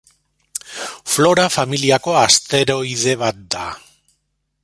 [1.15, 3.67] Flora familiako asteroide bat da.